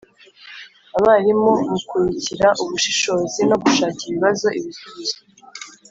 abarimu 0.97 1.51
bukurikira: 1.69 2.47
ubushishozi 2.63 3.41
no 3.49 3.55
gushakira 3.63 4.07
ibibazo 4.11 4.47
ibisubizo: 4.59 5.17